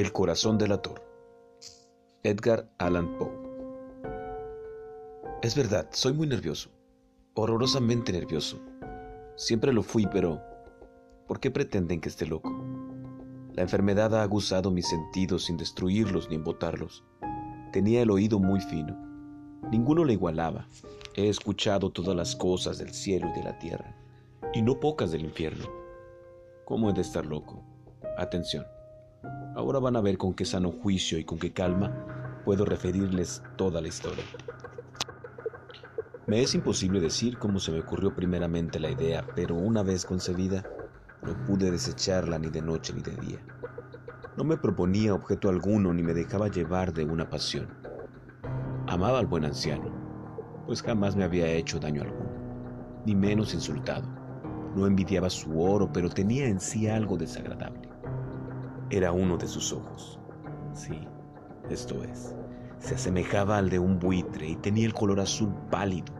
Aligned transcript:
El 0.00 0.12
corazón 0.12 0.56
delator. 0.56 1.02
Edgar 2.22 2.70
Allan 2.78 3.18
Poe. 3.18 3.30
Es 5.42 5.54
verdad, 5.54 5.88
soy 5.90 6.14
muy 6.14 6.26
nervioso. 6.26 6.70
Horrorosamente 7.34 8.10
nervioso. 8.10 8.62
Siempre 9.36 9.74
lo 9.74 9.82
fui, 9.82 10.06
pero 10.06 10.40
¿por 11.28 11.38
qué 11.38 11.50
pretenden 11.50 12.00
que 12.00 12.08
esté 12.08 12.24
loco? 12.24 12.50
La 13.52 13.60
enfermedad 13.60 14.14
ha 14.14 14.22
aguzado 14.22 14.70
mis 14.70 14.88
sentidos 14.88 15.44
sin 15.44 15.58
destruirlos 15.58 16.30
ni 16.30 16.36
embotarlos. 16.36 17.04
Tenía 17.70 18.00
el 18.00 18.10
oído 18.10 18.38
muy 18.38 18.62
fino. 18.62 18.96
Ninguno 19.70 20.06
le 20.06 20.14
igualaba. 20.14 20.66
He 21.14 21.28
escuchado 21.28 21.90
todas 21.90 22.16
las 22.16 22.34
cosas 22.34 22.78
del 22.78 22.94
cielo 22.94 23.28
y 23.34 23.38
de 23.38 23.44
la 23.44 23.58
tierra, 23.58 23.94
y 24.54 24.62
no 24.62 24.80
pocas 24.80 25.10
del 25.10 25.26
infierno. 25.26 25.66
¿Cómo 26.64 26.88
he 26.88 26.94
de 26.94 27.02
estar 27.02 27.26
loco? 27.26 27.62
Atención. 28.16 28.64
Ahora 29.60 29.78
van 29.78 29.94
a 29.94 30.00
ver 30.00 30.16
con 30.16 30.32
qué 30.32 30.46
sano 30.46 30.72
juicio 30.72 31.18
y 31.18 31.24
con 31.24 31.38
qué 31.38 31.52
calma 31.52 31.92
puedo 32.46 32.64
referirles 32.64 33.42
toda 33.56 33.82
la 33.82 33.88
historia. 33.88 34.24
Me 36.26 36.40
es 36.40 36.54
imposible 36.54 36.98
decir 36.98 37.36
cómo 37.36 37.60
se 37.60 37.70
me 37.70 37.80
ocurrió 37.80 38.14
primeramente 38.14 38.80
la 38.80 38.90
idea, 38.90 39.22
pero 39.36 39.56
una 39.56 39.82
vez 39.82 40.06
concebida, 40.06 40.64
no 41.22 41.44
pude 41.44 41.70
desecharla 41.70 42.38
ni 42.38 42.48
de 42.48 42.62
noche 42.62 42.94
ni 42.94 43.02
de 43.02 43.14
día. 43.16 43.44
No 44.38 44.44
me 44.44 44.56
proponía 44.56 45.12
objeto 45.12 45.50
alguno 45.50 45.92
ni 45.92 46.02
me 46.02 46.14
dejaba 46.14 46.48
llevar 46.48 46.94
de 46.94 47.04
una 47.04 47.28
pasión. 47.28 47.68
Amaba 48.86 49.18
al 49.18 49.26
buen 49.26 49.44
anciano, 49.44 49.92
pues 50.64 50.80
jamás 50.80 51.16
me 51.16 51.24
había 51.24 51.46
hecho 51.48 51.78
daño 51.78 52.00
alguno, 52.00 52.30
ni 53.04 53.14
menos 53.14 53.52
insultado. 53.52 54.08
No 54.74 54.86
envidiaba 54.86 55.28
su 55.28 55.60
oro, 55.60 55.92
pero 55.92 56.08
tenía 56.08 56.46
en 56.46 56.60
sí 56.60 56.88
algo 56.88 57.18
desagradable 57.18 57.90
era 58.90 59.12
uno 59.12 59.36
de 59.36 59.46
sus 59.46 59.72
ojos. 59.72 60.18
Sí, 60.72 61.08
esto 61.68 62.02
es. 62.02 62.34
Se 62.78 62.94
asemejaba 62.94 63.58
al 63.58 63.70
de 63.70 63.78
un 63.78 63.98
buitre 63.98 64.48
y 64.48 64.56
tenía 64.56 64.86
el 64.86 64.94
color 64.94 65.20
azul 65.20 65.54
pálido. 65.70 66.12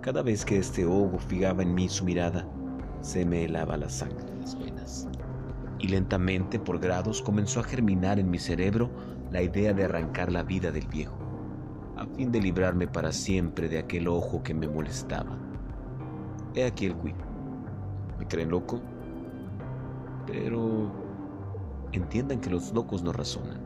Cada 0.00 0.22
vez 0.22 0.44
que 0.44 0.58
este 0.58 0.86
ojo 0.86 1.18
fijaba 1.18 1.62
en 1.62 1.74
mí 1.74 1.88
su 1.88 2.04
mirada, 2.04 2.46
se 3.00 3.24
me 3.24 3.44
helaba 3.44 3.76
la 3.76 3.88
sangre 3.88 4.24
de 4.24 4.36
las 4.36 4.58
venas. 4.58 5.08
Y 5.78 5.88
lentamente, 5.88 6.58
por 6.58 6.78
grados, 6.78 7.20
comenzó 7.20 7.60
a 7.60 7.64
germinar 7.64 8.18
en 8.18 8.30
mi 8.30 8.38
cerebro 8.38 8.90
la 9.30 9.42
idea 9.42 9.72
de 9.72 9.84
arrancar 9.84 10.30
la 10.30 10.42
vida 10.42 10.70
del 10.70 10.86
viejo, 10.86 11.18
a 11.96 12.06
fin 12.06 12.30
de 12.30 12.40
librarme 12.40 12.86
para 12.86 13.10
siempre 13.10 13.68
de 13.68 13.78
aquel 13.78 14.06
ojo 14.08 14.42
que 14.42 14.54
me 14.54 14.68
molestaba. 14.68 15.36
He 16.54 16.64
aquí 16.64 16.86
el 16.86 16.96
quid. 16.96 17.14
¿Me 18.18 18.26
creen 18.26 18.50
loco? 18.50 18.80
Pero 20.26 21.05
entiendan 21.92 22.40
que 22.40 22.50
los 22.50 22.72
locos 22.72 23.02
no 23.02 23.12
razonan. 23.12 23.60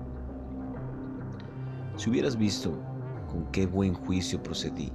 Si 1.96 2.10
hubieras 2.10 2.36
visto 2.36 2.72
con 3.30 3.46
qué 3.52 3.66
buen 3.66 3.94
juicio 3.94 4.42
procedí, 4.42 4.92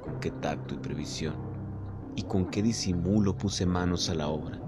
con 0.00 0.20
qué 0.20 0.30
tacto 0.30 0.74
y 0.74 0.78
previsión, 0.78 1.34
y 2.14 2.22
con 2.22 2.46
qué 2.46 2.62
disimulo 2.62 3.36
puse 3.36 3.64
manos 3.66 4.10
a 4.10 4.14
la 4.14 4.28
obra, 4.28 4.58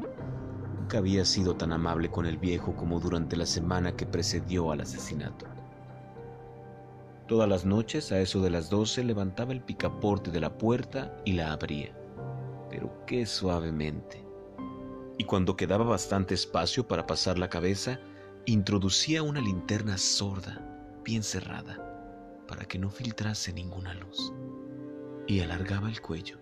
nunca 0.78 0.98
había 0.98 1.24
sido 1.24 1.56
tan 1.56 1.72
amable 1.72 2.10
con 2.10 2.26
el 2.26 2.38
viejo 2.38 2.74
como 2.74 3.00
durante 3.00 3.36
la 3.36 3.46
semana 3.46 3.96
que 3.96 4.06
precedió 4.06 4.72
al 4.72 4.80
asesinato. 4.80 5.46
Todas 7.26 7.48
las 7.48 7.64
noches, 7.64 8.12
a 8.12 8.20
eso 8.20 8.42
de 8.42 8.50
las 8.50 8.68
doce, 8.68 9.02
levantaba 9.02 9.52
el 9.52 9.62
picaporte 9.62 10.30
de 10.30 10.40
la 10.40 10.58
puerta 10.58 11.16
y 11.24 11.32
la 11.32 11.52
abría, 11.52 11.94
pero 12.68 13.04
qué 13.06 13.24
suavemente 13.24 14.23
y 15.18 15.24
cuando 15.24 15.56
quedaba 15.56 15.84
bastante 15.84 16.34
espacio 16.34 16.88
para 16.88 17.06
pasar 17.06 17.38
la 17.38 17.48
cabeza, 17.48 18.00
introducía 18.46 19.22
una 19.22 19.40
linterna 19.40 19.96
sorda, 19.96 20.60
bien 21.04 21.22
cerrada, 21.22 22.42
para 22.48 22.64
que 22.64 22.78
no 22.78 22.90
filtrase 22.90 23.52
ninguna 23.52 23.94
luz, 23.94 24.32
y 25.26 25.40
alargaba 25.40 25.88
el 25.88 26.00
cuello. 26.00 26.38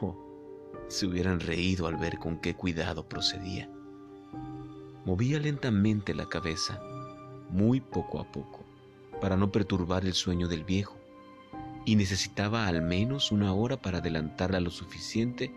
Oh, 0.00 0.16
se 0.88 1.06
hubieran 1.06 1.40
reído 1.40 1.86
al 1.86 1.96
ver 1.96 2.18
con 2.18 2.40
qué 2.40 2.54
cuidado 2.54 3.08
procedía. 3.08 3.70
Movía 5.04 5.38
lentamente 5.38 6.14
la 6.14 6.28
cabeza, 6.28 6.80
muy 7.48 7.80
poco 7.80 8.20
a 8.20 8.30
poco, 8.30 8.64
para 9.20 9.36
no 9.36 9.50
perturbar 9.50 10.04
el 10.04 10.14
sueño 10.14 10.48
del 10.48 10.64
viejo, 10.64 10.96
y 11.86 11.96
necesitaba 11.96 12.66
al 12.66 12.82
menos 12.82 13.32
una 13.32 13.54
hora 13.54 13.76
para 13.76 13.98
adelantarla 13.98 14.60
lo 14.60 14.70
suficiente 14.70 15.54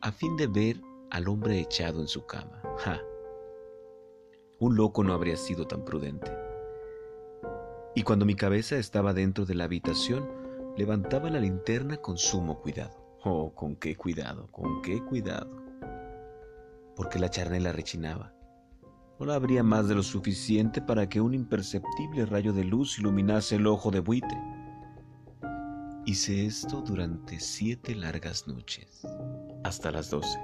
a 0.00 0.12
fin 0.12 0.36
de 0.36 0.46
ver 0.46 0.80
al 1.10 1.28
hombre 1.28 1.58
echado 1.58 2.00
en 2.00 2.08
su 2.08 2.24
cama. 2.24 2.62
¡Ja! 2.78 3.00
Un 4.58 4.76
loco 4.76 5.02
no 5.02 5.12
habría 5.12 5.36
sido 5.36 5.66
tan 5.66 5.84
prudente. 5.84 6.30
Y 7.94 8.02
cuando 8.02 8.24
mi 8.24 8.36
cabeza 8.36 8.76
estaba 8.76 9.12
dentro 9.12 9.44
de 9.44 9.54
la 9.54 9.64
habitación, 9.64 10.28
levantaba 10.76 11.28
la 11.30 11.40
linterna 11.40 11.96
con 11.96 12.16
sumo 12.16 12.60
cuidado. 12.60 13.18
Oh, 13.24 13.52
con 13.54 13.76
qué 13.76 13.96
cuidado, 13.96 14.48
con 14.52 14.80
qué 14.82 15.04
cuidado. 15.04 15.50
Porque 16.94 17.18
la 17.18 17.30
charnela 17.30 17.72
rechinaba. 17.72 18.32
No 19.18 19.26
la 19.26 19.34
abría 19.34 19.62
más 19.62 19.88
de 19.88 19.94
lo 19.94 20.02
suficiente 20.02 20.80
para 20.80 21.08
que 21.08 21.20
un 21.20 21.34
imperceptible 21.34 22.24
rayo 22.24 22.52
de 22.52 22.64
luz 22.64 22.98
iluminase 22.98 23.56
el 23.56 23.66
ojo 23.66 23.90
de 23.90 24.00
buitre. 24.00 24.38
Hice 26.06 26.46
esto 26.46 26.80
durante 26.80 27.38
siete 27.40 27.94
largas 27.94 28.48
noches, 28.48 29.06
hasta 29.64 29.90
las 29.90 30.10
doce 30.10 30.38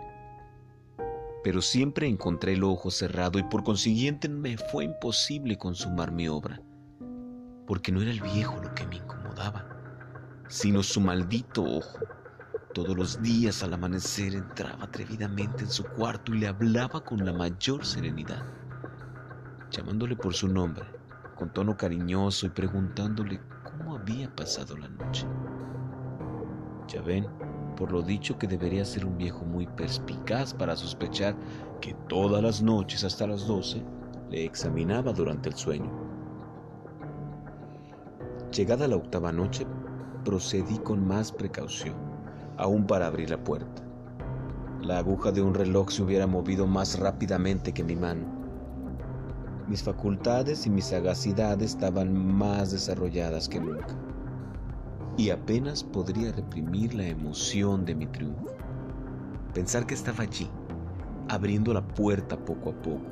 pero 1.47 1.62
siempre 1.62 2.09
encontré 2.09 2.55
el 2.55 2.65
ojo 2.65 2.91
cerrado 2.91 3.39
y 3.39 3.45
por 3.45 3.62
consiguiente 3.62 4.29
me 4.29 4.59
fue 4.59 4.83
imposible 4.83 5.57
consumar 5.57 6.11
mi 6.11 6.27
obra, 6.27 6.61
porque 7.69 7.93
no 7.93 8.03
era 8.03 8.11
el 8.11 8.21
viejo 8.21 8.61
lo 8.61 8.75
que 8.75 8.84
me 8.84 8.97
incomodaba, 8.97 9.65
sino 10.49 10.83
su 10.83 11.01
maldito 11.01 11.62
ojo. 11.62 12.01
Todos 12.75 12.97
los 12.97 13.23
días 13.23 13.62
al 13.62 13.75
amanecer 13.75 14.34
entraba 14.34 14.87
atrevidamente 14.87 15.62
en 15.62 15.71
su 15.71 15.84
cuarto 15.84 16.34
y 16.34 16.39
le 16.39 16.49
hablaba 16.49 17.05
con 17.05 17.25
la 17.25 17.33
mayor 17.33 17.87
serenidad, 17.87 18.43
llamándole 19.71 20.17
por 20.17 20.34
su 20.34 20.49
nombre, 20.49 20.84
con 21.37 21.53
tono 21.53 21.77
cariñoso 21.77 22.47
y 22.47 22.51
preguntándole 22.51 23.41
cómo 23.63 23.95
había 23.95 24.34
pasado 24.34 24.77
la 24.77 24.89
noche. 24.89 25.28
Ya 26.89 27.03
ven, 27.03 27.28
por 27.77 27.93
lo 27.93 28.03
dicho 28.03 28.39
que 28.39 28.47
debería 28.47 28.85
ser 28.85 29.05
un 29.05 29.17
viejo 29.17 29.45
muy 29.45 29.67
perspicaz 29.67 30.55
para 30.55 30.77
sospechar 30.77 31.37
que 31.81 31.95
todas 32.09 32.43
las 32.43 32.63
noches 32.63 33.05
hasta 33.05 33.27
las 33.27 33.47
doce 33.47 33.83
le 34.31 34.45
examinaba 34.45 35.13
durante 35.13 35.51
el 35.51 35.55
sueño. 35.55 35.91
Llegada 38.51 38.89
la 38.89 38.97
octava 38.97 39.31
noche, 39.31 39.67
procedí 40.25 40.79
con 40.79 41.07
más 41.07 41.31
precaución, 41.31 41.95
aún 42.57 42.87
para 42.87 43.07
abrir 43.07 43.31
la 43.31 43.43
puerta. 43.45 43.83
La 44.81 44.99
aguja 44.99 45.31
de 45.31 45.43
un 45.43 45.55
reloj 45.55 45.91
se 45.91 46.03
hubiera 46.03 46.27
movido 46.27 46.67
más 46.67 46.99
rápidamente 46.99 47.73
que 47.73 47.85
mi 47.85 47.95
mano. 47.95 48.25
Mis 49.69 49.83
facultades 49.83 50.67
y 50.67 50.71
mi 50.71 50.81
sagacidad 50.81 51.61
estaban 51.61 52.15
más 52.15 52.71
desarrolladas 52.71 53.49
que 53.49 53.61
nunca 53.61 53.97
y 55.16 55.31
apenas 55.31 55.82
podría 55.82 56.32
reprimir 56.32 56.94
la 56.94 57.06
emoción 57.06 57.84
de 57.84 57.94
mi 57.94 58.06
triunfo. 58.06 58.54
Pensar 59.54 59.87
que 59.87 59.94
estaba 59.94 60.25
allí, 60.25 60.49
abriendo 61.28 61.72
la 61.72 61.87
puerta 61.87 62.37
poco 62.44 62.71
a 62.71 62.82
poco, 62.82 63.06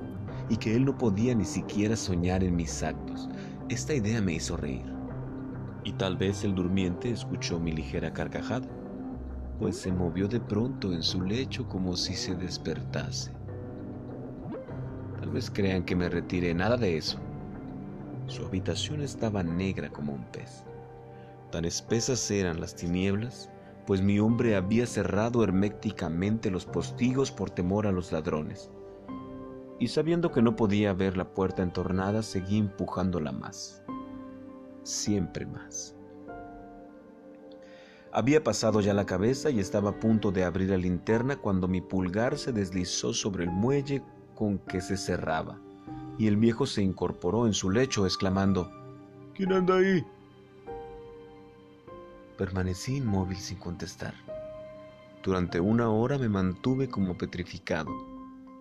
y 0.51 0.57
que 0.59 0.77
él 0.77 0.85
no 0.85 0.99
podía 0.99 1.35
ni 1.35 1.45
siquiera 1.45 1.97
soñar 1.97 2.45
en 2.45 2.57
mis 2.57 2.83
actos, 2.83 3.31
esta 3.71 3.95
idea 3.95 4.21
me 4.21 4.35
hizo 4.35 4.57
reír. 4.57 4.85
Y 5.85 5.93
tal 5.93 6.17
vez 6.17 6.45
el 6.45 6.55
durmiente 6.55 7.11
escuchó 7.11 7.59
mi 7.59 7.73
ligera 7.73 8.13
carcajada, 8.13 8.69
pues 9.59 9.77
se 9.77 9.91
movió 9.91 10.29
de 10.29 10.41
pronto 10.41 10.93
en 10.93 11.03
su 11.03 11.23
lecho 11.23 11.67
como 11.69 11.97
si 11.97 12.15
se 12.15 12.35
despertase. 12.35 13.33
Tal 15.21 15.31
vez 15.31 15.51
crean 15.51 15.85
que 15.85 15.97
me 15.97 16.11
retiré, 16.11 16.53
nada 16.53 16.77
de 16.77 16.99
eso. 16.99 17.19
Su 18.27 18.45
habitación 18.45 19.01
estaba 19.01 19.43
negra 19.43 19.91
como 19.91 20.13
un 20.13 20.25
pez. 20.25 20.65
Tan 21.55 21.65
espesas 21.65 22.29
eran 22.33 22.61
las 22.61 22.75
tinieblas, 22.75 23.49
pues 23.87 24.03
mi 24.03 24.19
hombre 24.19 24.57
había 24.57 24.89
cerrado 24.89 25.45
herméticamente 25.45 26.51
los 26.51 26.67
postigos 26.67 27.31
por 27.31 27.49
temor 27.49 27.87
a 27.87 27.93
los 27.93 28.11
ladrones. 28.11 28.73
Y 29.79 29.87
sabiendo 29.87 30.33
que 30.33 30.43
no 30.43 30.57
podía 30.57 30.93
ver 30.95 31.17
la 31.17 31.33
puerta 31.33 31.63
entornada, 31.63 32.25
seguí 32.25 32.59
empujándola 32.59 33.31
más, 33.31 33.85
siempre 34.83 35.47
más. 35.47 35.95
Había 38.13 38.43
pasado 38.43 38.81
ya 38.81 38.93
la 38.93 39.07
cabeza 39.07 39.49
y 39.49 39.61
estaba 39.61 39.91
a 39.91 40.01
punto 40.01 40.33
de 40.33 40.43
abrir 40.43 40.71
la 40.71 40.77
linterna 40.77 41.37
cuando 41.37 41.69
mi 41.69 41.81
pulgar 41.81 42.37
se 42.37 42.51
deslizó 42.51 43.15
sobre 43.15 43.45
el 43.45 43.53
muelle 43.53 44.03
con 44.35 44.59
que 44.59 44.81
se 44.81 44.97
cerraba, 44.97 45.61
y 46.19 46.27
el 46.27 46.37
viejo 46.37 46.67
se 46.67 46.83
incorporó 46.83 47.47
en 47.47 47.55
su 47.55 47.71
lecho 47.71 48.07
exclamando, 48.07 48.73
¿Quién 49.35 49.53
anda 49.53 49.77
ahí? 49.77 50.05
Permanecí 52.37 52.97
inmóvil 52.97 53.37
sin 53.37 53.59
contestar. 53.59 54.15
Durante 55.23 55.61
una 55.61 55.89
hora 55.91 56.19
me 56.19 56.29
mantuve 56.29 56.89
como 56.89 57.17
petrificado, 57.17 57.91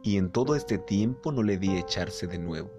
y 0.04 0.18
en 0.18 0.30
todo 0.30 0.56
este 0.56 0.78
tiempo 0.78 1.32
no 1.32 1.42
le 1.42 1.58
vi 1.58 1.78
echarse 1.78 2.28
de 2.28 2.38
nuevo. 2.38 2.72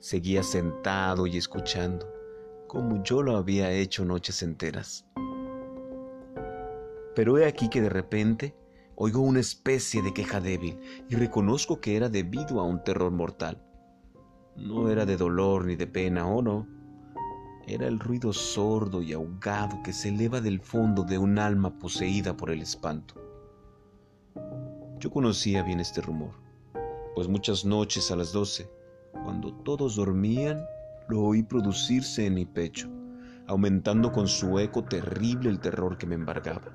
Seguía 0.00 0.42
sentado 0.42 1.26
y 1.26 1.36
escuchando, 1.36 2.12
como 2.66 3.02
yo 3.04 3.22
lo 3.22 3.36
había 3.36 3.70
hecho 3.70 4.04
noches 4.04 4.42
enteras. 4.42 5.06
Pero 7.14 7.38
he 7.38 7.46
aquí 7.46 7.68
que 7.68 7.80
de 7.80 7.90
repente 7.90 8.56
oigo 8.96 9.20
una 9.20 9.40
especie 9.40 10.02
de 10.02 10.12
queja 10.12 10.40
débil 10.40 10.80
y 11.08 11.14
reconozco 11.14 11.80
que 11.80 11.96
era 11.96 12.08
debido 12.08 12.60
a 12.60 12.64
un 12.64 12.82
terror 12.82 13.12
mortal. 13.12 13.62
No 14.56 14.90
era 14.90 15.06
de 15.06 15.16
dolor 15.16 15.64
ni 15.64 15.76
de 15.76 15.86
pena, 15.86 16.26
¿o 16.26 16.42
no? 16.42 16.66
Era 17.66 17.86
el 17.86 18.00
ruido 18.00 18.32
sordo 18.32 19.02
y 19.02 19.12
ahogado 19.12 19.82
que 19.84 19.92
se 19.92 20.08
eleva 20.08 20.40
del 20.40 20.60
fondo 20.60 21.04
de 21.04 21.16
un 21.16 21.38
alma 21.38 21.78
poseída 21.78 22.36
por 22.36 22.50
el 22.50 22.60
espanto. 22.60 23.14
Yo 24.98 25.10
conocía 25.10 25.62
bien 25.62 25.78
este 25.78 26.00
rumor, 26.00 26.32
pues 27.14 27.28
muchas 27.28 27.64
noches 27.64 28.10
a 28.10 28.16
las 28.16 28.32
doce, 28.32 28.68
cuando 29.12 29.52
todos 29.52 29.96
dormían, 29.96 30.64
lo 31.08 31.20
oí 31.22 31.42
producirse 31.42 32.26
en 32.26 32.34
mi 32.34 32.46
pecho, 32.46 32.88
aumentando 33.46 34.10
con 34.10 34.26
su 34.26 34.58
eco 34.58 34.84
terrible 34.84 35.48
el 35.48 35.60
terror 35.60 35.96
que 35.98 36.06
me 36.06 36.16
embargaba. 36.16 36.72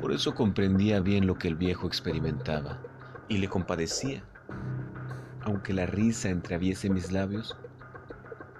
Por 0.00 0.12
eso 0.12 0.34
comprendía 0.34 1.00
bien 1.00 1.26
lo 1.26 1.36
que 1.36 1.48
el 1.48 1.56
viejo 1.56 1.86
experimentaba 1.86 2.80
y 3.28 3.38
le 3.38 3.48
compadecía. 3.48 4.22
Aunque 5.42 5.72
la 5.72 5.86
risa 5.86 6.28
entreaviese 6.28 6.90
mis 6.90 7.12
labios, 7.12 7.56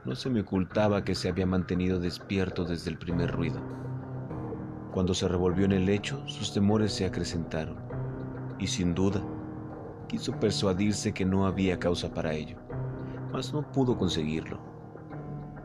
no 0.06 0.14
se 0.14 0.30
me 0.30 0.42
ocultaba 0.42 1.02
que 1.02 1.16
se 1.16 1.28
había 1.28 1.46
mantenido 1.46 1.98
despierto 1.98 2.64
desde 2.64 2.90
el 2.90 2.96
primer 2.96 3.32
ruido. 3.32 3.60
Cuando 4.92 5.12
se 5.12 5.26
revolvió 5.26 5.64
en 5.64 5.72
el 5.72 5.84
lecho, 5.84 6.22
sus 6.28 6.54
temores 6.54 6.92
se 6.92 7.06
acrecentaron, 7.06 7.76
y 8.60 8.68
sin 8.68 8.94
duda, 8.94 9.20
quiso 10.06 10.32
persuadirse 10.38 11.12
que 11.12 11.24
no 11.24 11.44
había 11.44 11.80
causa 11.80 12.14
para 12.14 12.32
ello, 12.32 12.56
mas 13.32 13.52
no 13.52 13.68
pudo 13.72 13.98
conseguirlo. 13.98 14.60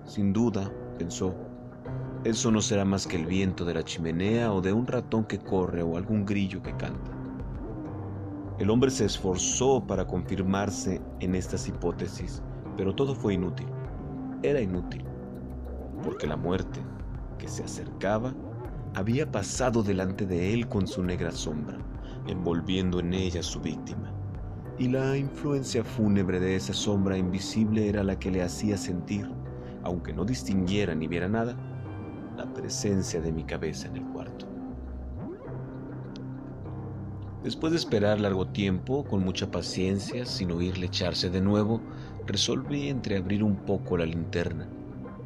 Sin 0.05 0.33
duda, 0.33 0.73
pensó, 0.97 1.35
eso 2.23 2.49
no 2.49 2.61
será 2.61 2.83
más 2.83 3.05
que 3.05 3.17
el 3.17 3.27
viento 3.27 3.63
de 3.63 3.75
la 3.75 3.83
chimenea 3.83 4.51
o 4.51 4.59
de 4.59 4.73
un 4.73 4.87
ratón 4.87 5.25
que 5.25 5.37
corre 5.37 5.83
o 5.83 5.97
algún 5.97 6.25
grillo 6.25 6.63
que 6.63 6.75
canta. 6.75 7.11
El 8.57 8.71
hombre 8.71 8.89
se 8.89 9.05
esforzó 9.05 9.85
para 9.85 10.07
confirmarse 10.07 10.99
en 11.19 11.35
estas 11.35 11.67
hipótesis, 11.67 12.41
pero 12.75 12.95
todo 12.95 13.13
fue 13.13 13.35
inútil 13.35 13.67
era 14.43 14.61
inútil, 14.61 15.03
porque 16.03 16.27
la 16.27 16.38
muerte 16.38 16.79
que 17.38 17.47
se 17.47 17.63
acercaba 17.63 18.33
había 18.93 19.31
pasado 19.31 19.83
delante 19.83 20.25
de 20.25 20.53
él 20.53 20.67
con 20.67 20.88
su 20.88 21.03
negra 21.03 21.31
sombra, 21.31 21.77
envolviendo 22.27 22.99
en 22.99 23.13
ella 23.13 23.39
a 23.39 23.43
su 23.43 23.59
víctima. 23.59 24.13
Y 24.77 24.88
la 24.88 25.17
influencia 25.17 25.83
fúnebre 25.83 26.39
de 26.39 26.55
esa 26.55 26.73
sombra 26.73 27.17
invisible 27.17 27.88
era 27.88 28.03
la 28.03 28.17
que 28.17 28.31
le 28.31 28.41
hacía 28.41 28.77
sentir, 28.77 29.29
aunque 29.83 30.13
no 30.13 30.25
distinguiera 30.25 30.95
ni 30.95 31.07
viera 31.07 31.27
nada, 31.27 31.55
la 32.37 32.51
presencia 32.53 33.21
de 33.21 33.31
mi 33.31 33.44
cabeza 33.44 33.87
en 33.87 33.97
el 33.97 34.03
cuarto. 34.05 34.47
Después 37.44 37.71
de 37.71 37.79
esperar 37.79 38.19
largo 38.19 38.47
tiempo, 38.47 39.03
con 39.03 39.23
mucha 39.23 39.49
paciencia, 39.49 40.27
sin 40.27 40.51
oírle 40.51 40.85
echarse 40.85 41.29
de 41.31 41.41
nuevo, 41.41 41.81
resolví 42.25 42.89
entreabrir 42.89 43.44
un 43.44 43.57
poco 43.65 43.97
la 43.97 44.06
linterna, 44.06 44.68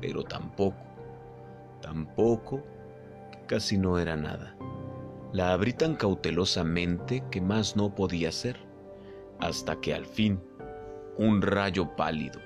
pero 0.02 0.24
tampoco, 0.24 0.78
tampoco, 1.82 2.64
casi 3.48 3.78
no 3.78 4.00
era 4.00 4.16
nada. 4.16 4.56
La 5.34 5.52
abrí 5.52 5.74
tan 5.74 5.96
cautelosamente 5.96 7.24
que 7.30 7.42
más 7.42 7.76
no 7.76 7.94
podía 7.94 8.30
hacer, 8.30 8.58
hasta 9.40 9.80
que 9.82 9.94
al 9.94 10.06
fin, 10.06 10.42
un 11.18 11.42
rayo 11.42 11.96
pálido, 11.96 12.40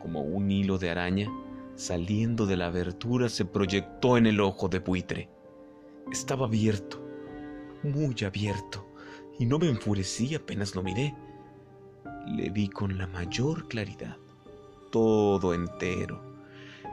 como 0.00 0.22
un 0.22 0.50
hilo 0.50 0.78
de 0.78 0.90
araña, 0.90 1.28
saliendo 1.74 2.46
de 2.46 2.56
la 2.56 2.66
abertura 2.66 3.28
se 3.28 3.44
proyectó 3.44 4.16
en 4.16 4.26
el 4.26 4.40
ojo 4.40 4.68
de 4.68 4.80
buitre. 4.80 5.28
Estaba 6.10 6.46
abierto, 6.46 7.00
muy 7.82 8.16
abierto, 8.24 8.86
y 9.38 9.46
no 9.46 9.58
me 9.58 9.68
enfurecí 9.68 10.34
apenas 10.34 10.74
lo 10.74 10.82
miré 10.82 11.14
le 12.26 12.50
vi 12.50 12.68
con 12.68 12.98
la 12.98 13.06
mayor 13.06 13.68
claridad, 13.68 14.16
todo 14.90 15.54
entero, 15.54 16.20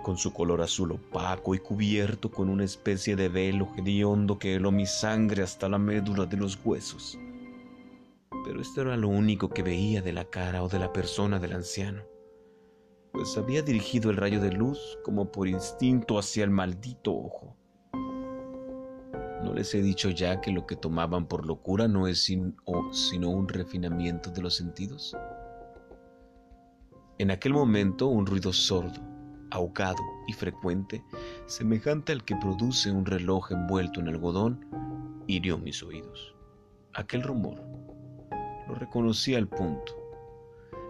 con 0.04 0.18
su 0.18 0.34
color 0.34 0.62
azul 0.62 0.94
opaco 0.94 1.56
y 1.56 1.60
cubierto 1.60 2.32
con 2.32 2.50
una 2.50 2.64
especie 2.64 3.16
de 3.16 3.30
velo 3.30 3.68
hediondo 3.78 4.40
que 4.40 4.56
heló 4.56 4.72
mi 4.72 4.86
sangre 4.86 5.44
hasta 5.44 5.70
la 5.70 5.78
médula 5.78 6.26
de 6.26 6.38
los 6.38 6.60
huesos. 6.64 7.18
Pero 8.46 8.62
esto 8.62 8.82
era 8.82 8.98
lo 8.98 9.10
único 9.10 9.50
que 9.50 9.64
veía 9.64 10.02
de 10.02 10.14
la 10.14 10.26
cara 10.26 10.64
o 10.64 10.70
de 10.70 10.80
la 10.80 10.94
persona 10.94 11.40
del 11.40 11.54
anciano, 11.54 12.04
pues 13.12 13.38
había 13.38 13.62
dirigido 13.62 14.12
el 14.12 14.18
rayo 14.18 14.40
de 14.40 14.52
luz 14.52 14.80
como 15.04 15.32
por 15.32 15.48
instinto 15.48 16.18
hacia 16.18 16.44
el 16.44 16.52
maldito 16.52 17.14
ojo. 17.14 17.59
¿No 19.44 19.54
les 19.54 19.74
he 19.74 19.82
dicho 19.82 20.10
ya 20.10 20.42
que 20.42 20.52
lo 20.52 20.68
que 20.68 20.76
tomaban 20.76 21.26
por 21.26 21.46
locura 21.46 21.88
no 21.88 22.08
es 22.08 22.24
sino 22.24 23.30
un 23.30 23.48
refinamiento 23.48 24.32
de 24.32 24.42
los 24.42 24.56
sentidos? 24.56 25.16
En 27.18 27.32
aquel 27.32 27.54
momento 27.54 28.08
un 28.08 28.26
ruido 28.26 28.52
sordo, 28.52 29.00
ahogado 29.50 30.02
y 30.28 30.34
frecuente, 30.34 31.04
semejante 31.46 32.12
al 32.12 32.26
que 32.26 32.36
produce 32.36 32.92
un 32.92 33.06
reloj 33.06 33.52
envuelto 33.52 34.02
en 34.02 34.10
algodón, 34.10 34.66
hirió 35.28 35.58
mis 35.58 35.82
oídos. 35.84 36.36
Aquel 36.94 37.24
rumor 37.24 37.62
lo 38.68 38.76
reconocí 38.76 39.36
al 39.36 39.48
punto. 39.48 39.94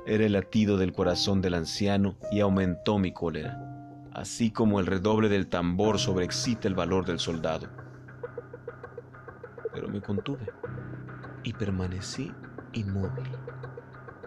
Era 0.07 0.25
el 0.25 0.33
latido 0.33 0.77
del 0.77 0.91
corazón 0.91 1.39
del 1.41 1.53
anciano 1.53 2.17
y 2.31 2.39
aumentó 2.39 2.97
mi 2.97 3.13
cólera, 3.13 4.09
así 4.11 4.49
como 4.49 4.79
el 4.79 4.87
redoble 4.87 5.29
del 5.29 5.47
tambor 5.47 5.99
sobreexcita 5.99 6.67
el 6.67 6.73
valor 6.73 7.05
del 7.05 7.19
soldado 7.19 7.88
me 9.89 10.01
contuve 10.01 10.47
y 11.43 11.53
permanecí 11.53 12.31
inmóvil, 12.73 13.29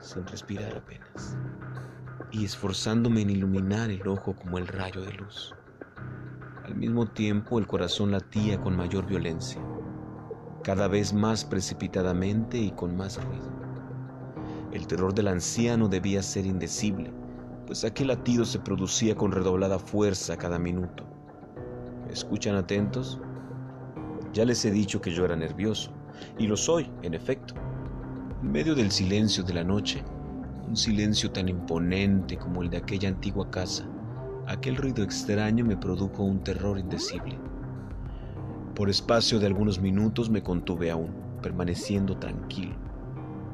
sin 0.00 0.26
respirar 0.26 0.76
apenas, 0.76 1.36
y 2.30 2.44
esforzándome 2.44 3.22
en 3.22 3.30
iluminar 3.30 3.90
el 3.90 4.06
ojo 4.08 4.34
como 4.34 4.58
el 4.58 4.66
rayo 4.66 5.00
de 5.02 5.12
luz. 5.12 5.54
Al 6.64 6.74
mismo 6.74 7.06
tiempo 7.06 7.58
el 7.58 7.66
corazón 7.66 8.10
latía 8.10 8.60
con 8.60 8.76
mayor 8.76 9.06
violencia, 9.06 9.60
cada 10.62 10.88
vez 10.88 11.12
más 11.12 11.44
precipitadamente 11.44 12.58
y 12.58 12.70
con 12.70 12.96
más 12.96 13.22
ruido. 13.22 13.50
El 14.72 14.86
terror 14.86 15.14
del 15.14 15.28
anciano 15.28 15.88
debía 15.88 16.22
ser 16.22 16.46
indecible, 16.46 17.12
pues 17.66 17.84
aquel 17.84 18.08
latido 18.08 18.44
se 18.44 18.58
producía 18.58 19.14
con 19.14 19.32
redoblada 19.32 19.78
fuerza 19.78 20.36
cada 20.36 20.58
minuto. 20.58 21.04
¿Me 22.06 22.12
escuchan 22.12 22.56
atentos? 22.56 23.20
Ya 24.32 24.46
les 24.46 24.64
he 24.64 24.70
dicho 24.70 25.00
que 25.00 25.10
yo 25.10 25.26
era 25.26 25.36
nervioso, 25.36 25.92
y 26.38 26.46
lo 26.46 26.56
soy, 26.56 26.90
en 27.02 27.12
efecto. 27.12 27.54
En 28.42 28.50
medio 28.50 28.74
del 28.74 28.90
silencio 28.90 29.44
de 29.44 29.52
la 29.52 29.62
noche, 29.62 30.02
un 30.66 30.74
silencio 30.74 31.30
tan 31.30 31.50
imponente 31.50 32.38
como 32.38 32.62
el 32.62 32.70
de 32.70 32.78
aquella 32.78 33.10
antigua 33.10 33.50
casa, 33.50 33.86
aquel 34.46 34.76
ruido 34.76 35.04
extraño 35.04 35.66
me 35.66 35.76
produjo 35.76 36.22
un 36.22 36.42
terror 36.42 36.78
indecible. 36.78 37.38
Por 38.74 38.88
espacio 38.88 39.38
de 39.38 39.46
algunos 39.46 39.80
minutos 39.80 40.30
me 40.30 40.42
contuve 40.42 40.90
aún, 40.90 41.12
permaneciendo 41.42 42.16
tranquilo, 42.16 42.74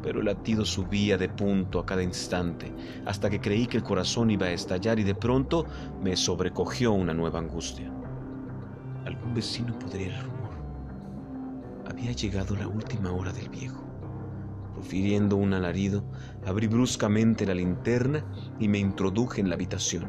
pero 0.00 0.20
el 0.20 0.26
latido 0.26 0.64
subía 0.64 1.18
de 1.18 1.28
punto 1.28 1.80
a 1.80 1.86
cada 1.86 2.04
instante, 2.04 2.72
hasta 3.04 3.28
que 3.28 3.40
creí 3.40 3.66
que 3.66 3.78
el 3.78 3.82
corazón 3.82 4.30
iba 4.30 4.46
a 4.46 4.52
estallar 4.52 5.00
y 5.00 5.02
de 5.02 5.16
pronto 5.16 5.66
me 6.00 6.16
sobrecogió 6.16 6.92
una 6.92 7.14
nueva 7.14 7.40
angustia. 7.40 7.92
Algún 9.04 9.34
vecino 9.34 9.76
podría 9.76 10.22
había 11.98 12.12
llegado 12.12 12.54
la 12.54 12.68
última 12.68 13.10
hora 13.10 13.32
del 13.32 13.48
viejo. 13.48 13.82
Profiriendo 14.72 15.34
un 15.34 15.52
alarido, 15.52 16.04
abrí 16.46 16.68
bruscamente 16.68 17.44
la 17.44 17.54
linterna 17.54 18.24
y 18.60 18.68
me 18.68 18.78
introduje 18.78 19.40
en 19.40 19.48
la 19.48 19.56
habitación. 19.56 20.08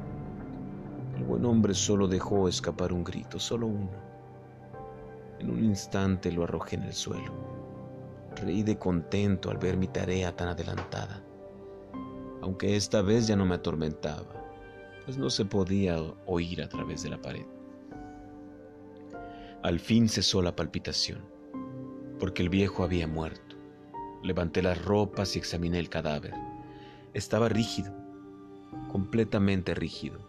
El 1.18 1.24
buen 1.24 1.44
hombre 1.46 1.74
solo 1.74 2.08
dejó 2.08 2.48
escapar 2.48 2.94
un 2.94 3.04
grito, 3.04 3.40
solo 3.40 3.66
uno. 3.66 3.90
En 5.40 5.50
un 5.50 5.66
instante 5.66 6.32
lo 6.32 6.44
arrojé 6.44 6.76
en 6.76 6.84
el 6.84 6.94
suelo. 6.94 7.34
Reí 8.36 8.62
de 8.62 8.78
contento 8.78 9.50
al 9.50 9.58
ver 9.58 9.76
mi 9.76 9.88
tarea 9.88 10.36
tan 10.36 10.50
adelantada, 10.50 11.24
aunque 12.44 12.76
esta 12.76 13.02
vez 13.02 13.26
ya 13.26 13.36
no 13.36 13.48
me 13.48 13.56
atormentaba, 13.56 14.28
pues 15.06 15.18
no 15.18 15.32
se 15.32 15.44
podía 15.44 16.00
oír 16.28 16.62
a 16.62 16.70
través 16.70 17.02
de 17.02 17.10
la 17.10 17.20
pared. 17.20 17.48
Al 19.64 19.80
fin 19.80 20.08
cesó 20.08 20.44
la 20.44 20.56
palpitación 20.56 21.39
porque 22.20 22.44
el 22.44 22.50
viejo 22.50 22.84
había 22.84 23.08
muerto. 23.08 23.56
Levanté 24.24 24.62
las 24.62 24.84
ropas 24.84 25.36
y 25.36 25.40
examiné 25.40 25.80
el 25.80 25.90
cadáver. 25.90 26.34
Estaba 27.14 27.50
rígido, 27.50 27.94
completamente 28.92 29.74
rígido. 29.74 30.20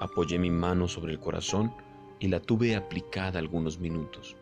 Apoyé 0.00 0.38
mi 0.38 0.50
mano 0.50 0.88
sobre 0.88 1.12
el 1.12 1.20
corazón 1.20 1.72
y 2.18 2.28
la 2.28 2.40
tuve 2.40 2.74
aplicada 2.74 3.38
algunos 3.38 3.78
minutos. 3.78 4.36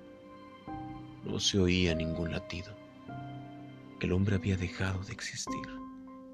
No 1.25 1.41
se 1.41 1.59
oía 1.59 1.95
ningún 1.95 2.31
latido. 2.31 2.73
El 4.01 4.13
hombre 4.13 4.37
había 4.37 4.57
dejado 4.57 5.03
de 5.05 5.13
existir 5.13 5.85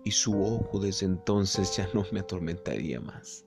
y 0.05 0.11
su 0.11 0.43
ojo 0.43 0.79
desde 0.79 1.07
entonces 1.07 1.77
ya 1.77 1.89
no 1.95 2.05
me 2.13 2.21
atormentaría 2.21 3.01
más. 3.01 3.45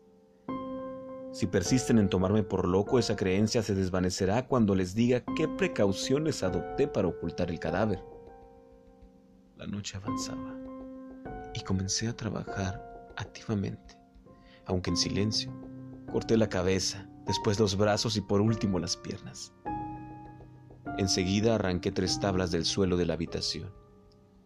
Si 1.34 1.48
persisten 1.48 1.98
en 1.98 2.10
tomarme 2.10 2.44
por 2.44 2.68
loco, 2.68 3.00
esa 3.00 3.16
creencia 3.16 3.64
se 3.64 3.74
desvanecerá 3.74 4.48
cuando 4.48 4.76
les 4.76 4.94
diga 4.94 5.24
qué 5.36 5.48
precauciones 5.48 6.44
adopté 6.44 6.88
para 6.88 7.08
ocultar 7.08 7.50
el 7.50 7.60
cadáver. 7.60 8.04
La 9.58 9.66
noche 9.66 9.98
avanzaba 9.98 10.56
y 11.56 11.62
comencé 11.62 12.08
a 12.08 12.16
trabajar 12.16 13.12
activamente, 13.18 13.98
aunque 14.66 14.92
en 14.92 14.98
silencio. 14.98 15.52
Corté 16.12 16.38
la 16.38 16.50
cabeza, 16.50 17.10
después 17.26 17.60
los 17.60 17.76
brazos 17.78 18.16
y 18.16 18.22
por 18.22 18.40
último 18.40 18.78
las 18.78 18.96
piernas. 18.96 19.52
Enseguida 21.00 21.56
arranqué 21.56 21.92
tres 21.92 22.20
tablas 22.20 22.52
del 22.52 22.66
suelo 22.66 22.96
de 22.96 23.08
la 23.08 23.16
habitación. 23.16 23.72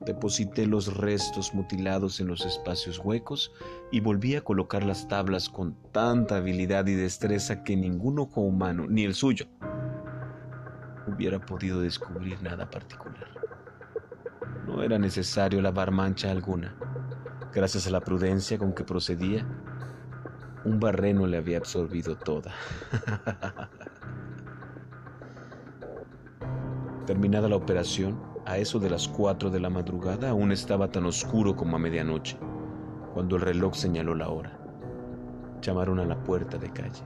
Deposité 0.08 0.66
los 0.66 0.96
restos 0.96 1.54
mutilados 1.54 2.22
en 2.22 2.28
los 2.28 2.46
espacios 2.46 2.98
huecos 3.04 3.52
y 3.92 4.00
volví 4.00 4.38
a 4.38 4.42
colocar 4.42 4.86
las 4.86 5.10
tablas 5.10 5.50
con 5.50 5.76
tanta 5.92 6.38
habilidad 6.38 6.88
y 6.88 6.96
destreza 6.96 7.62
que 7.66 7.76
ningún 7.76 8.18
ojo 8.20 8.40
humano, 8.40 8.86
ni 8.88 9.04
el 9.04 9.14
suyo, 9.14 9.48
hubiera 11.08 11.46
podido 11.46 11.82
descubrir 11.82 12.42
nada 12.42 12.70
particular. 12.70 13.28
No 14.66 14.82
era 14.82 14.98
necesario 14.98 15.62
lavar 15.62 15.92
mancha 15.92 16.32
alguna. 16.32 16.74
Gracias 17.54 17.86
a 17.86 17.90
la 17.90 18.00
prudencia 18.00 18.58
con 18.58 18.72
que 18.72 18.86
procedía, 18.86 19.46
un 20.64 20.80
barreno 20.80 21.28
le 21.28 21.36
había 21.36 21.58
absorbido 21.58 22.16
toda. 22.16 22.54
Terminada 27.06 27.50
la 27.50 27.58
operación, 27.58 28.27
a 28.48 28.58
eso 28.58 28.80
de 28.80 28.90
las 28.90 29.10
cuatro 29.10 29.50
de 29.50 29.60
la 29.60 29.70
madrugada 29.70 30.30
aún 30.30 30.54
estaba 30.54 30.90
tan 30.90 31.06
oscuro 31.06 31.54
como 31.54 31.76
a 31.76 31.80
medianoche, 31.80 32.38
cuando 33.14 33.36
el 33.36 33.42
reloj 33.42 33.76
señaló 33.76 34.16
la 34.16 34.30
hora. 34.30 34.58
Llamaron 35.62 36.00
a 36.00 36.06
la 36.06 36.24
puerta 36.24 36.58
de 36.58 36.72
calle. 36.72 37.04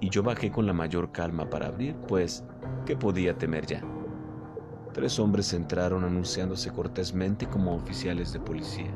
Y 0.00 0.10
yo 0.10 0.22
bajé 0.22 0.50
con 0.52 0.66
la 0.66 0.74
mayor 0.74 1.12
calma 1.12 1.48
para 1.48 1.68
abrir, 1.68 1.96
pues, 2.06 2.44
¿qué 2.84 2.94
podía 2.94 3.38
temer 3.38 3.64
ya? 3.64 3.82
Tres 4.92 5.18
hombres 5.18 5.54
entraron 5.54 6.04
anunciándose 6.04 6.70
cortésmente 6.70 7.46
como 7.46 7.74
oficiales 7.74 8.30
de 8.34 8.40
policía. 8.40 8.92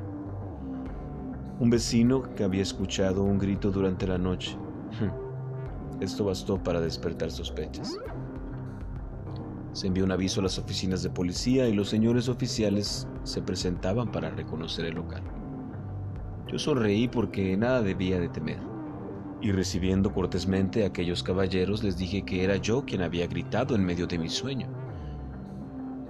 Un 1.60 1.70
vecino 1.70 2.22
que 2.34 2.44
había 2.44 2.62
escuchado 2.62 3.24
un 3.24 3.38
grito 3.38 3.70
durante 3.70 4.06
la 4.06 4.18
noche. 4.18 4.58
Esto 6.00 6.26
bastó 6.26 6.62
para 6.62 6.80
despertar 6.82 7.30
sospechas. 7.30 7.96
Se 9.72 9.86
envió 9.86 10.04
un 10.04 10.12
aviso 10.12 10.40
a 10.40 10.42
las 10.44 10.58
oficinas 10.58 11.02
de 11.02 11.10
policía 11.10 11.66
y 11.68 11.74
los 11.74 11.88
señores 11.88 12.28
oficiales 12.28 13.08
se 13.22 13.40
presentaban 13.40 14.12
para 14.12 14.30
reconocer 14.30 14.84
el 14.84 14.96
local. 14.96 15.22
Yo 16.46 16.58
sonreí 16.58 17.08
porque 17.08 17.56
nada 17.56 17.82
debía 17.82 18.20
de 18.20 18.28
temer, 18.28 18.58
y 19.40 19.50
recibiendo 19.50 20.12
cortésmente 20.12 20.84
a 20.84 20.88
aquellos 20.88 21.22
caballeros 21.22 21.82
les 21.82 21.96
dije 21.96 22.22
que 22.22 22.44
era 22.44 22.56
yo 22.56 22.84
quien 22.84 23.02
había 23.02 23.26
gritado 23.26 23.74
en 23.74 23.84
medio 23.84 24.06
de 24.06 24.18
mi 24.18 24.28
sueño. 24.28 24.68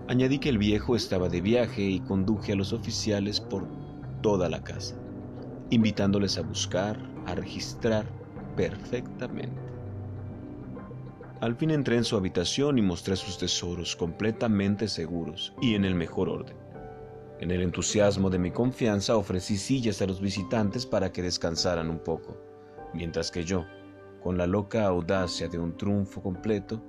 Añadí 0.09 0.41
que 0.41 0.49
el 0.49 0.59
viejo 0.59 0.97
estaba 0.97 1.29
de 1.29 1.41
viaje 1.41 1.83
y 1.83 2.01
conduje 2.01 2.53
a 2.53 2.57
los 2.57 2.73
oficiales 2.73 3.41
por 3.41 3.69
toda 4.21 4.49
la 4.49 4.63
casa, 4.65 4.97
invitándoles 5.71 6.37
a 6.37 6.43
buscar, 6.43 6.99
a 7.27 7.37
registrar 7.37 8.05
perfectamente. 8.57 9.72
Al 11.43 11.57
fin 11.57 11.73
entré 11.73 11.97
en 11.97 12.05
su 12.05 12.17
habitación 12.17 12.79
y 12.79 12.83
mostré 12.83 13.17
sus 13.17 13.37
tesoros 13.37 13.97
completamente 13.97 14.87
seguros 14.87 15.53
y 15.61 15.75
en 15.75 15.85
el 15.85 15.97
mejor 15.97 16.29
orden. 16.29 16.57
En 17.41 17.51
el 17.51 17.63
entusiasmo 17.63 18.31
de 18.31 18.39
mi 18.39 18.53
confianza 18.53 19.17
ofrecí 19.17 19.57
sillas 19.57 20.01
a 20.01 20.07
los 20.07 20.21
visitantes 20.21 20.87
para 20.87 21.11
que 21.11 21.21
descansaran 21.21 21.91
un 21.91 21.99
poco, 21.99 22.37
mientras 22.95 23.33
que 23.33 23.43
yo, 23.43 23.67
con 24.23 24.39
la 24.39 24.47
loca 24.47 24.87
audacia 24.87 25.49
de 25.49 25.59
un 25.59 25.77
triunfo 25.77 26.23
completo, 26.23 26.81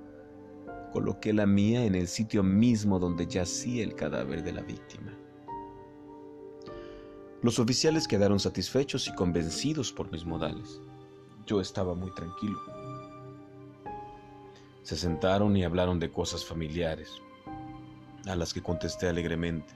coloqué 0.92 1.34
la 1.34 1.48
mía 1.48 1.84
en 1.84 1.96
el 1.96 2.08
sitio 2.08 2.44
mismo 2.44 3.00
donde 3.00 3.26
yacía 3.26 3.84
el 3.84 3.96
cadáver 3.96 4.44
de 4.44 4.54
la 4.54 4.62
víctima. 4.62 5.18
Los 7.42 7.58
oficiales 7.58 8.08
quedaron 8.08 8.40
satisfechos 8.40 9.08
y 9.08 9.16
convencidos 9.16 9.92
por 9.92 10.12
mis 10.12 10.26
modales. 10.26 10.80
Yo 11.48 11.60
estaba 11.60 11.96
muy 11.96 12.14
tranquilo. 12.14 12.83
Se 14.84 14.98
sentaron 14.98 15.56
y 15.56 15.64
hablaron 15.64 15.98
de 15.98 16.12
cosas 16.12 16.44
familiares, 16.44 17.22
a 18.28 18.36
las 18.36 18.54
que 18.54 18.62
contesté 18.62 19.08
alegremente, 19.08 19.74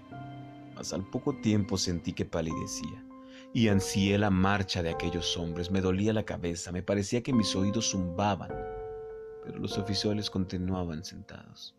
mas 0.76 0.92
al 0.92 1.10
poco 1.10 1.34
tiempo 1.42 1.78
sentí 1.78 2.12
que 2.12 2.26
palidecía 2.26 3.06
y 3.54 3.70
ansié 3.70 4.18
la 4.18 4.30
marcha 4.30 4.84
de 4.84 4.90
aquellos 4.90 5.38
hombres. 5.38 5.72
Me 5.72 5.80
dolía 5.80 6.12
la 6.12 6.24
cabeza, 6.24 6.74
me 6.74 6.84
parecía 6.84 7.24
que 7.24 7.32
mis 7.32 7.56
oídos 7.56 7.92
zumbaban, 7.92 8.52
pero 9.46 9.60
los 9.60 9.78
oficiales 9.78 10.30
continuaban 10.30 11.06
sentados, 11.06 11.74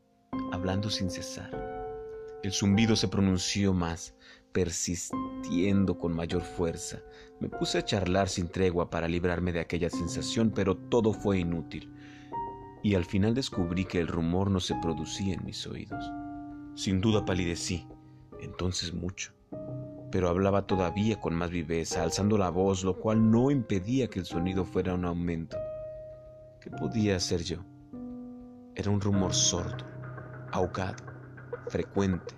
hablando 0.51 0.89
sin 0.89 1.11
cesar. 1.11 1.51
El 2.43 2.53
zumbido 2.53 2.97
se 2.97 3.09
pronunció 3.09 3.75
más, 3.75 4.15
persistiendo 4.53 5.99
con 5.99 6.15
mayor 6.15 6.41
fuerza. 6.41 7.03
Me 7.41 7.51
puse 7.51 7.77
a 7.77 7.85
charlar 7.85 8.31
sin 8.31 8.49
tregua 8.49 8.89
para 8.89 9.07
librarme 9.07 9.53
de 9.53 9.61
aquella 9.61 9.91
sensación, 9.91 10.51
pero 10.51 10.79
todo 10.79 11.13
fue 11.13 11.41
inútil 11.41 11.93
y 12.83 12.95
al 12.95 13.05
final 13.05 13.35
descubrí 13.35 13.85
que 13.85 14.01
el 14.01 14.09
rumor 14.09 14.51
no 14.51 14.61
se 14.61 14.75
producía 14.77 15.35
en 15.35 15.45
mis 15.45 15.67
oídos. 15.67 16.11
Sin 16.75 17.01
duda 17.01 17.25
palidecí, 17.25 17.87
entonces 18.41 18.95
mucho, 18.95 19.33
pero 20.11 20.29
hablaba 20.29 20.67
todavía 20.67 21.21
con 21.21 21.35
más 21.35 21.51
viveza, 21.51 22.03
alzando 22.03 22.39
la 22.39 22.51
voz, 22.51 22.85
lo 22.85 22.99
cual 22.99 23.31
no 23.31 23.51
impedía 23.51 24.09
que 24.09 24.21
el 24.21 24.27
sonido 24.27 24.65
fuera 24.65 24.95
un 24.95 25.05
aumento. 25.05 25.57
¿Qué 26.61 26.71
podía 26.71 27.17
hacer 27.17 27.43
yo? 27.43 27.65
Era 28.75 28.91
un 28.91 29.01
rumor 29.01 29.35
sordo, 29.35 29.85
ahogado, 30.53 31.05
frecuente, 31.69 32.35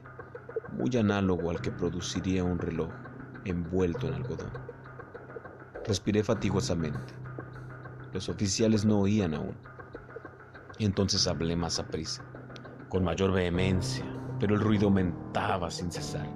muy 0.72 0.96
análogo 0.96 1.50
al 1.50 1.60
que 1.60 1.70
produciría 1.70 2.44
un 2.44 2.58
reloj 2.58 2.90
envuelto 3.44 4.08
en 4.08 4.14
algodón. 4.14 4.52
Respiré 5.84 6.22
fatigosamente. 6.22 7.14
Los 8.12 8.28
oficiales 8.28 8.84
no 8.84 9.00
oían 9.00 9.34
aún. 9.34 9.56
Entonces 10.80 11.26
hablé 11.26 11.56
más 11.56 11.78
a 11.78 11.86
prisa, 11.88 12.24
con 12.88 13.04
mayor 13.04 13.32
vehemencia, 13.32 14.02
pero 14.38 14.54
el 14.54 14.62
ruido 14.62 14.86
aumentaba 14.86 15.70
sin 15.70 15.92
cesar. 15.92 16.26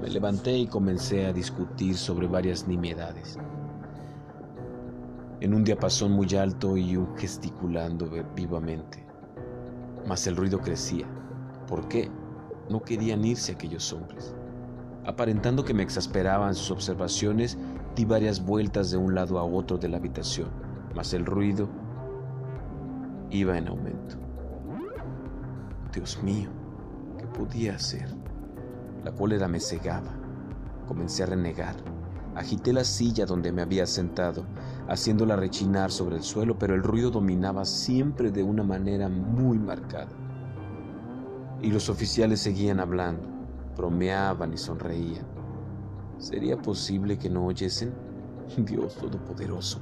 Me 0.00 0.08
levanté 0.08 0.56
y 0.56 0.68
comencé 0.68 1.26
a 1.26 1.32
discutir 1.32 1.96
sobre 1.96 2.28
varias 2.28 2.68
nimiedades. 2.68 3.36
En 5.40 5.54
un 5.54 5.64
diapasón 5.64 6.12
muy 6.12 6.32
alto 6.36 6.76
y 6.76 6.96
gesticulando 7.16 8.08
vivamente. 8.36 9.04
Mas 10.06 10.28
el 10.28 10.36
ruido 10.36 10.60
crecía. 10.60 11.08
¿Por 11.66 11.88
qué? 11.88 12.12
No 12.70 12.80
querían 12.80 13.24
irse 13.24 13.50
aquellos 13.50 13.92
hombres. 13.92 14.36
Aparentando 15.04 15.64
que 15.64 15.74
me 15.74 15.82
exasperaban 15.82 16.54
sus 16.54 16.70
observaciones, 16.70 17.58
di 17.96 18.04
varias 18.04 18.44
vueltas 18.44 18.92
de 18.92 18.98
un 18.98 19.16
lado 19.16 19.40
a 19.40 19.42
otro 19.42 19.78
de 19.78 19.88
la 19.88 19.96
habitación, 19.96 20.48
mas 20.94 21.12
el 21.12 21.26
ruido 21.26 21.81
iba 23.32 23.56
en 23.56 23.68
aumento. 23.68 24.16
Dios 25.92 26.22
mío, 26.22 26.50
¿qué 27.18 27.26
podía 27.26 27.74
hacer? 27.74 28.08
La 29.04 29.12
cólera 29.12 29.48
me 29.48 29.60
cegaba. 29.60 30.12
Comencé 30.86 31.22
a 31.22 31.26
renegar. 31.26 31.76
Agité 32.34 32.72
la 32.72 32.84
silla 32.84 33.26
donde 33.26 33.52
me 33.52 33.62
había 33.62 33.86
sentado, 33.86 34.46
haciéndola 34.88 35.36
rechinar 35.36 35.90
sobre 35.90 36.16
el 36.16 36.22
suelo, 36.22 36.58
pero 36.58 36.74
el 36.74 36.82
ruido 36.82 37.10
dominaba 37.10 37.64
siempre 37.64 38.30
de 38.30 38.42
una 38.42 38.62
manera 38.62 39.08
muy 39.08 39.58
marcada. 39.58 40.12
Y 41.60 41.70
los 41.70 41.88
oficiales 41.88 42.40
seguían 42.40 42.80
hablando, 42.80 43.28
bromeaban 43.76 44.52
y 44.54 44.56
sonreían. 44.56 45.26
¿Sería 46.18 46.56
posible 46.56 47.18
que 47.18 47.28
no 47.28 47.46
oyesen? 47.46 47.92
Dios 48.56 48.96
Todopoderoso. 48.96 49.80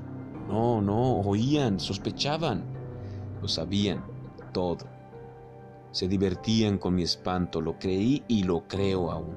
No, 0.48 0.80
no, 0.80 1.20
oían, 1.20 1.78
sospechaban. 1.78 2.79
Lo 3.40 3.48
sabían 3.48 4.04
todo. 4.52 4.86
Se 5.92 6.06
divertían 6.06 6.78
con 6.78 6.94
mi 6.94 7.02
espanto, 7.02 7.60
lo 7.60 7.78
creí 7.78 8.22
y 8.28 8.44
lo 8.44 8.66
creo 8.68 9.10
aún. 9.10 9.36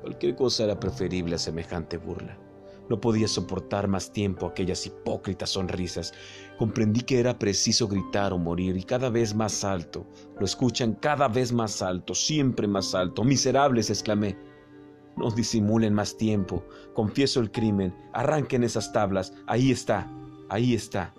Cualquier 0.00 0.34
cosa 0.34 0.64
era 0.64 0.80
preferible 0.80 1.34
a 1.34 1.38
semejante 1.38 1.98
burla. 1.98 2.38
No 2.88 3.00
podía 3.00 3.28
soportar 3.28 3.86
más 3.86 4.12
tiempo 4.12 4.46
aquellas 4.46 4.86
hipócritas 4.86 5.50
sonrisas. 5.50 6.12
Comprendí 6.58 7.00
que 7.02 7.20
era 7.20 7.38
preciso 7.38 7.86
gritar 7.86 8.32
o 8.32 8.38
morir 8.38 8.76
y 8.76 8.82
cada 8.82 9.08
vez 9.08 9.34
más 9.34 9.62
alto. 9.62 10.04
Lo 10.38 10.44
escuchan 10.44 10.94
cada 10.94 11.28
vez 11.28 11.52
más 11.52 11.80
alto, 11.80 12.14
siempre 12.14 12.66
más 12.66 12.94
alto. 12.94 13.24
Miserables, 13.24 13.90
exclamé. 13.90 14.36
No 15.16 15.30
disimulen 15.30 15.94
más 15.94 16.16
tiempo. 16.16 16.64
Confieso 16.94 17.40
el 17.40 17.50
crimen. 17.50 17.94
Arranquen 18.12 18.64
esas 18.64 18.92
tablas. 18.92 19.32
Ahí 19.46 19.70
está. 19.70 20.10
Ahí 20.48 20.74
está 20.74 21.14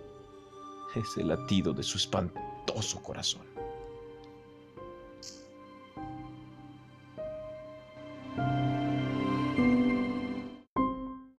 es 0.95 1.17
el 1.17 1.27
latido 1.29 1.73
de 1.73 1.83
su 1.83 1.97
espantoso 1.97 3.01
corazón. 3.01 3.52